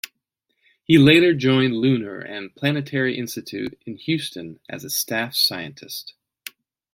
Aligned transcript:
He 0.83 0.97
later 0.97 1.35
joined 1.35 1.75
Lunar 1.75 2.17
and 2.21 2.55
Planetary 2.55 3.15
Institute 3.19 3.79
in 3.85 3.97
Houston 3.97 4.59
as 4.67 4.83
a 4.83 4.89
staff 4.89 5.35
scientist. 5.35 6.15